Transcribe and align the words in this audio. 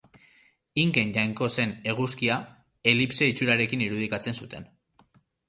Inken 0.83 1.11
jainko 1.17 1.49
zen 1.55 1.73
eguzkia 1.93 2.39
elipse 2.93 3.29
itxurarekin 3.35 3.87
irudikatzen 3.91 4.41
zuten. 4.43 4.69